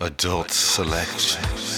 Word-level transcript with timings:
Adult 0.00 0.50
selections. 0.50 1.73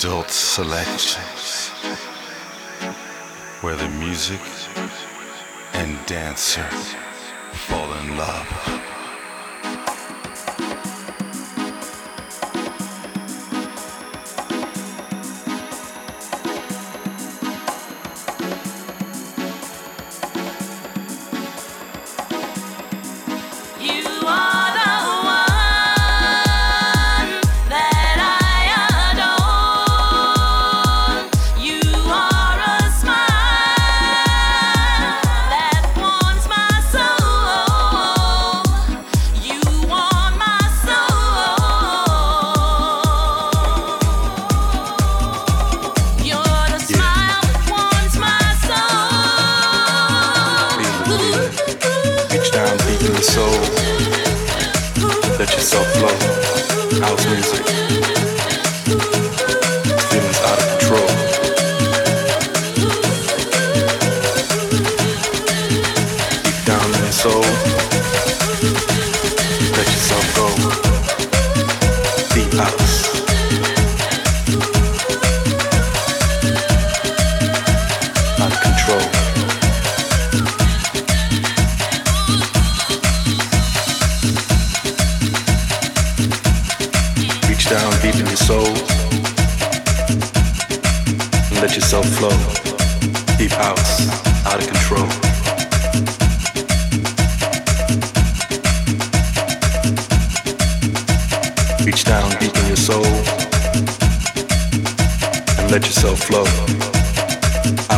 Adult 0.00 0.30
selections 0.30 1.68
where 3.60 3.76
the 3.76 3.88
music 3.98 4.40
and 5.74 5.98
dancer 6.06 6.66
fall 7.66 7.92
in 7.98 8.16
love. 8.16 8.99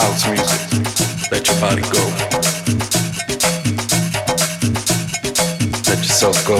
House 0.00 0.26
music, 0.30 1.30
let 1.30 1.46
your 1.46 1.60
body 1.60 1.82
go. 1.82 2.02
Let 5.88 5.98
yourself 5.98 6.46
go. 6.46 6.56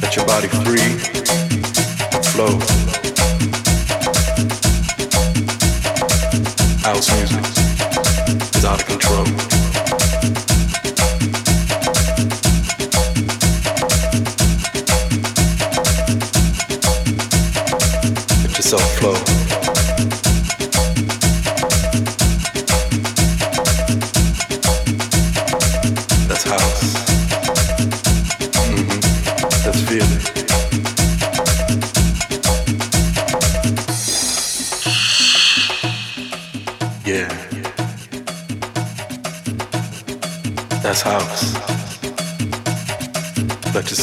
Let 0.00 0.16
your 0.16 0.24
body 0.26 0.48
free, 0.48 0.98
flow. 2.32 2.89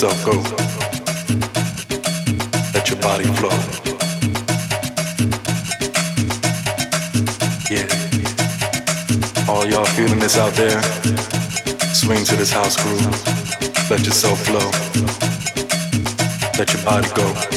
Yourself 0.07 0.25
go. 0.25 0.31
Let 2.73 2.89
your 2.89 2.99
body 3.01 3.25
flow. 3.35 3.49
Yeah. 7.69 7.87
All 9.49 9.65
y'all 9.65 9.85
feeling 9.85 10.19
this 10.19 10.37
out 10.37 10.53
there? 10.53 10.81
Swing 11.93 12.23
to 12.25 12.35
this 12.35 12.51
house 12.51 12.81
groove. 12.81 13.89
Let 13.89 14.05
yourself 14.05 14.39
flow. 14.45 14.71
Let 16.57 16.73
your 16.73 16.83
body 16.83 17.07
go. 17.15 17.56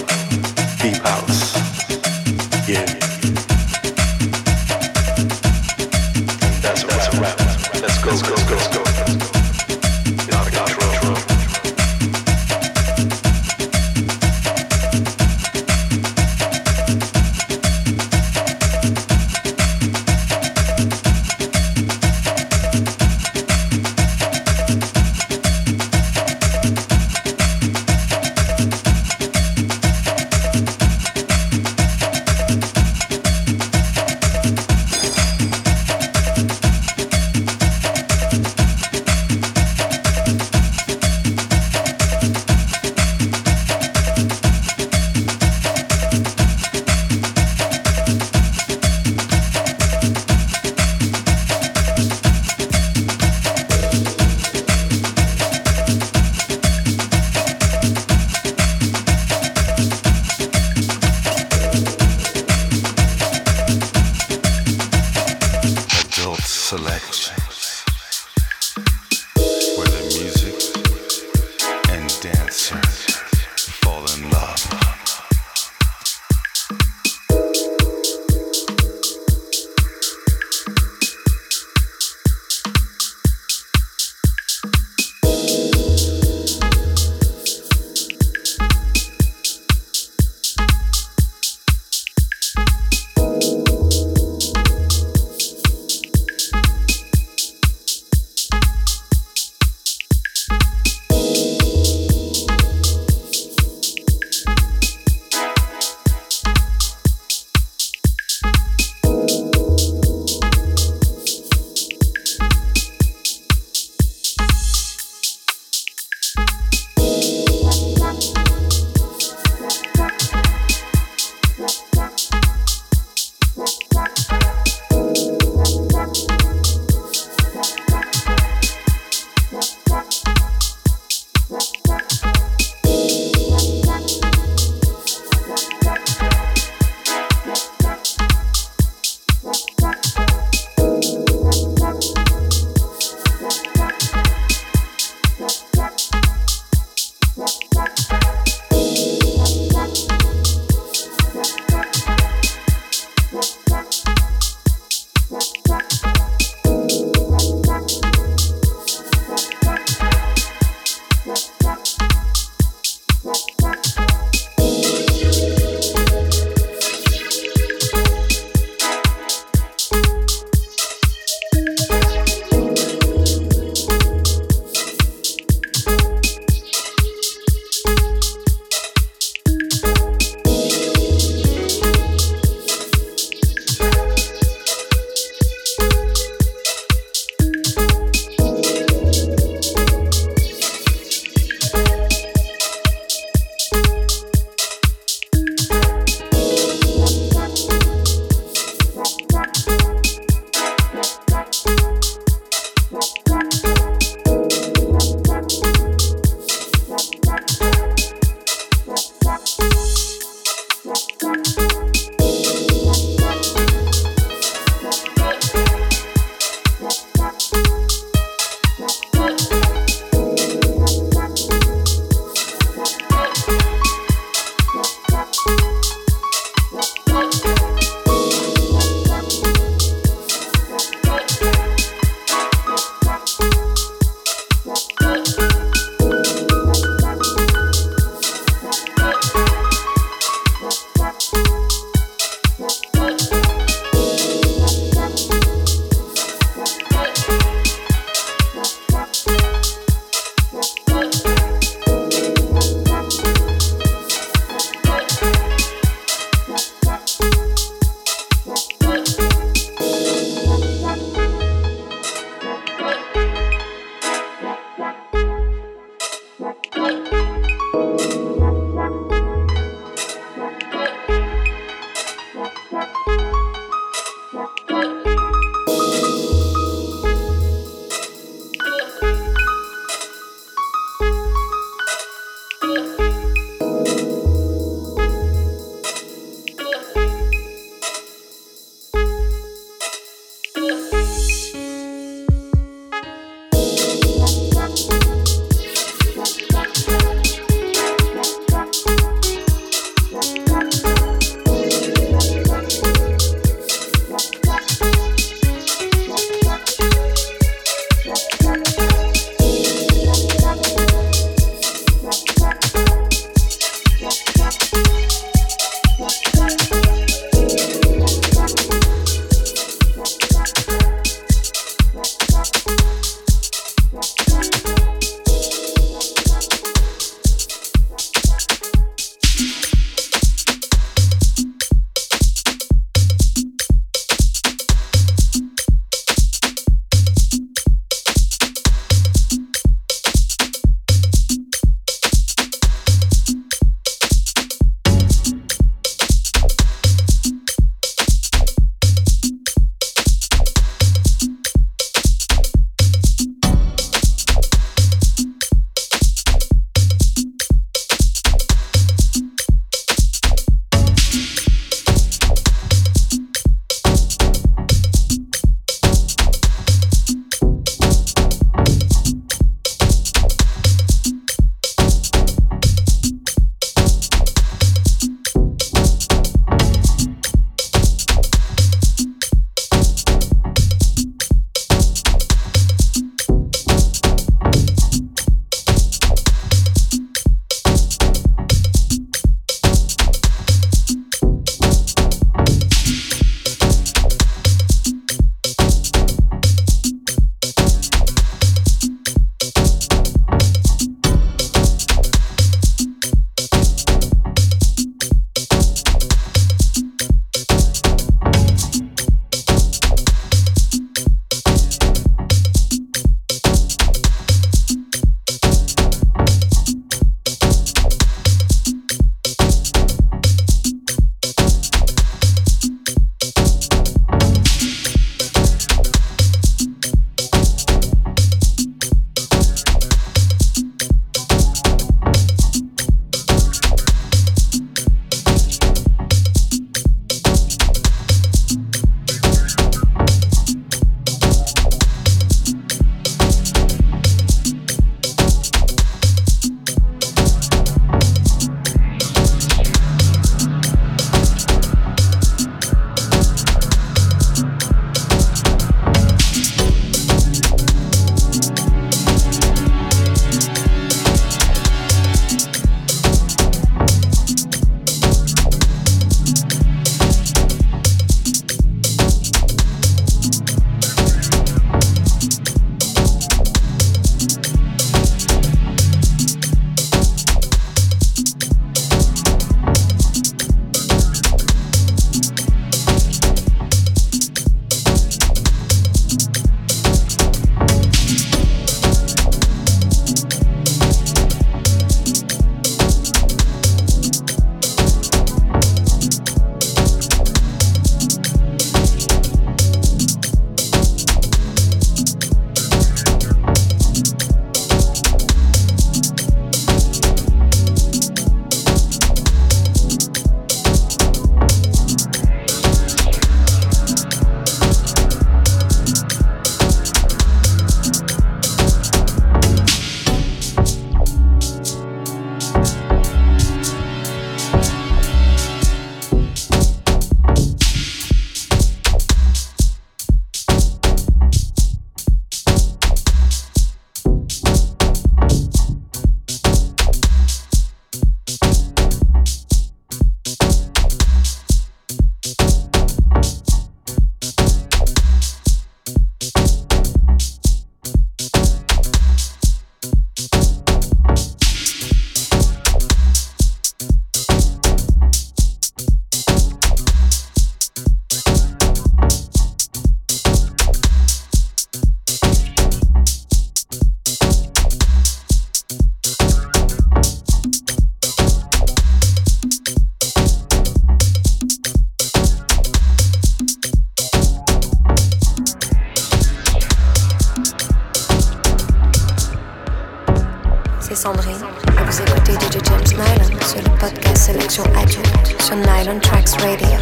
Sandrine 581.00 581.32
et 581.32 581.82
vous 581.82 582.02
écoutez 582.02 582.32
DJ 582.34 582.62
James 582.62 582.84
Nyland 582.90 583.40
sur 583.46 583.62
le 583.62 583.78
podcast 583.78 584.18
Sélection 584.18 584.62
Adulte 584.76 585.40
sur 585.42 585.56
Nylon 585.56 585.98
Tracks 585.98 586.38
Radio. 586.42 586.76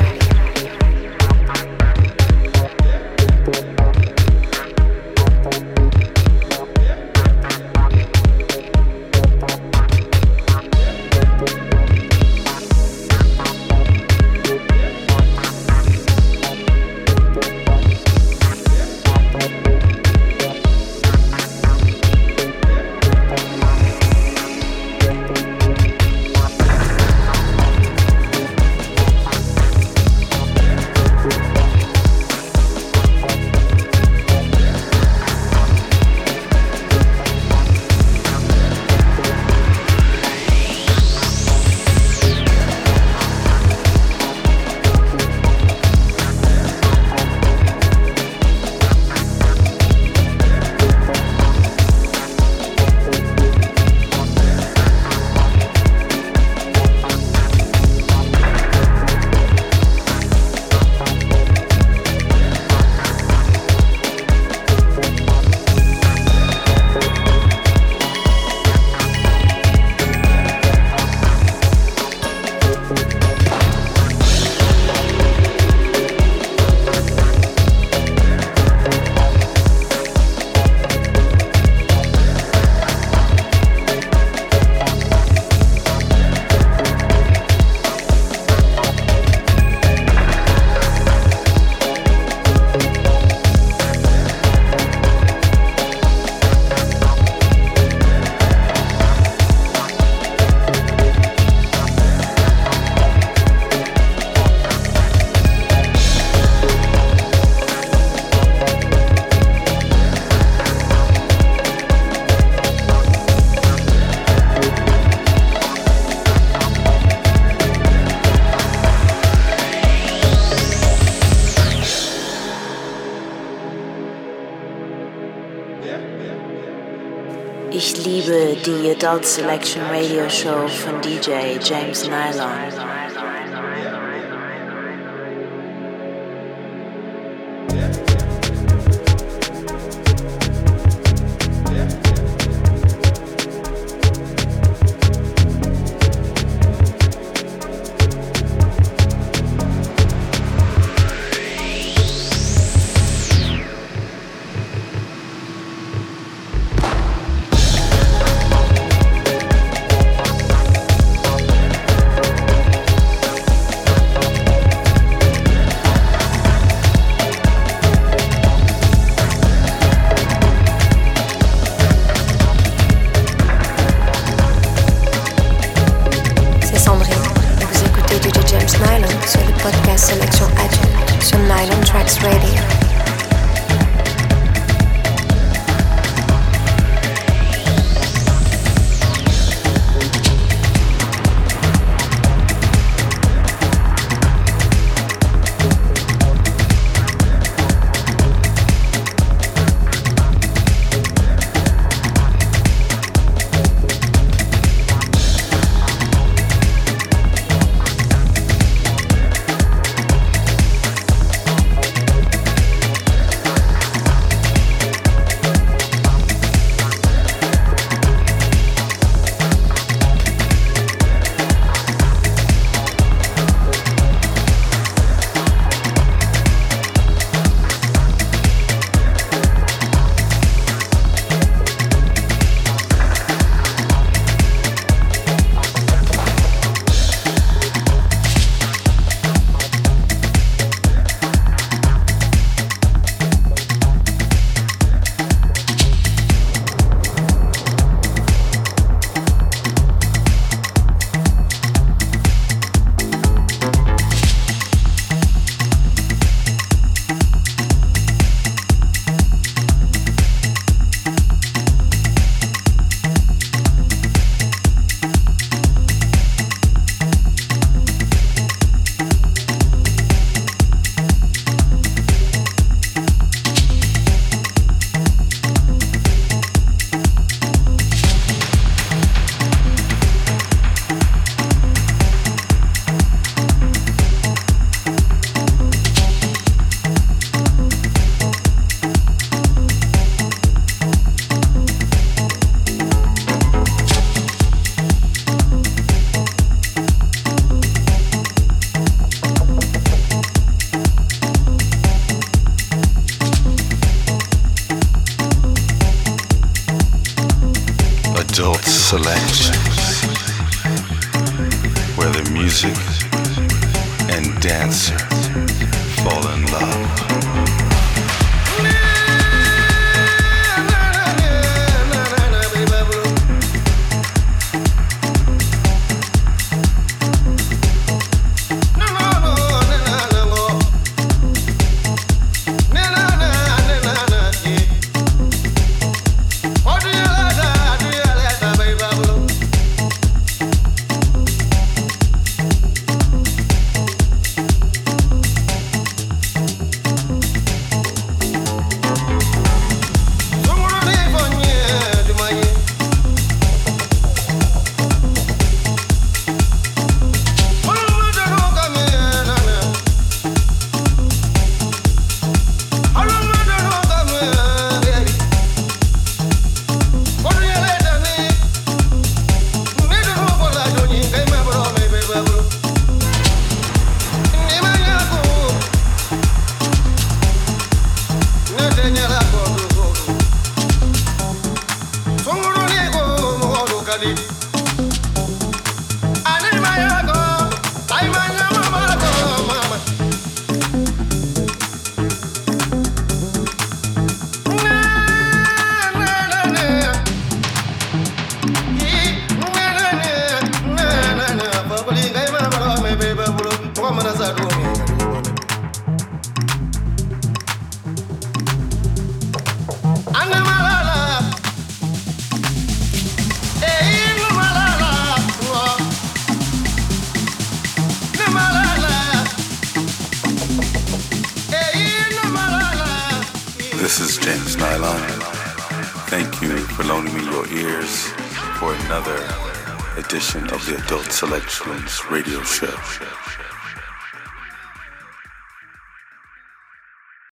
Adult 128.99 129.25
Selection 129.25 129.89
Radio 129.93 130.27
Show 130.27 130.67
from 130.67 131.01
DJ 131.01 131.55
Jaymz 131.61 132.09
Nylon. 132.11 132.98